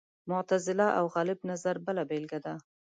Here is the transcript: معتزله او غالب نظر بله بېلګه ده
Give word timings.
معتزله 0.29 0.87
او 0.99 1.05
غالب 1.15 1.39
نظر 1.51 1.75
بله 1.85 2.03
بېلګه 2.09 2.39
ده 2.45 2.53